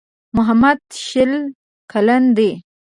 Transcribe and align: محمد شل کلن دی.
محمد 0.37 0.79
شل 1.07 1.33
کلن 1.91 2.23
دی. 2.37 2.51